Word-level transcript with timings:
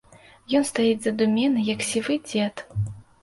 Ён 0.59 0.63
стаіць 0.69 1.03
задуменны, 1.03 1.65
як 1.69 1.85
сівы 1.89 2.17
дзед. 2.31 2.65